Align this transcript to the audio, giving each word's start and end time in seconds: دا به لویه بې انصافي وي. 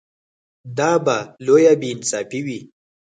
دا 0.77 0.91
به 1.05 1.17
لویه 1.45 1.73
بې 1.79 1.87
انصافي 1.93 2.41
وي. 2.45 2.59